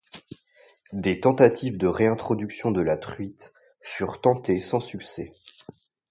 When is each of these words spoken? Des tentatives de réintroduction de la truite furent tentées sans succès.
Des 0.93 1.19
tentatives 1.19 1.77
de 1.77 1.85
réintroduction 1.85 2.71
de 2.71 2.81
la 2.81 2.97
truite 2.97 3.53
furent 3.83 4.19
tentées 4.19 4.59
sans 4.59 4.79
succès. 4.79 5.31